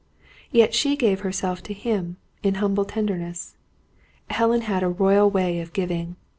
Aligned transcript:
Yet 0.51 0.73
she 0.73 0.95
gave 0.95 1.19
herself 1.19 1.61
to 1.61 1.75
him, 1.75 2.17
in 2.41 2.55
humble 2.55 2.85
tenderness. 2.85 3.53
Helen 4.31 4.61
had 4.61 4.81
a 4.81 4.89
royal 4.89 5.29
way 5.29 5.59
of 5.59 5.73
giving. 5.73 6.15